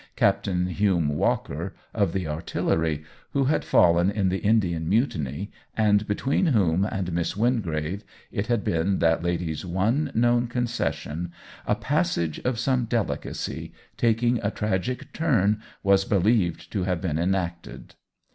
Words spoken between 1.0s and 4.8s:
Walker, of the Artillery, who had fallen in the Ind